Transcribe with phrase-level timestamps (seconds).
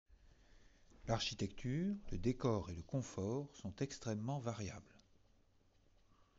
[1.05, 4.95] L'architecture, le décor et le confort sont extrêmement variables.